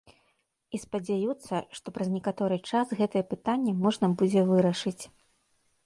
І 0.77 0.79
спадзяюцца, 0.85 1.59
што 1.79 1.87
праз 1.99 2.07
некаторы 2.17 2.57
час 2.73 2.97
гэтае 3.05 3.23
пытанне 3.35 3.79
можна 3.87 4.13
будзе 4.23 4.41
вырашыць. 4.53 5.01